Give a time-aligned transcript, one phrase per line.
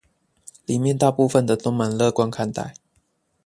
[0.65, 2.73] 裡面大部分的都蠻樂觀看待